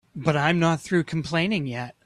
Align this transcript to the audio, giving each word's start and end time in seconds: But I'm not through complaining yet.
But 0.15 0.35
I'm 0.35 0.59
not 0.59 0.81
through 0.81 1.03
complaining 1.05 1.67
yet. 1.67 1.95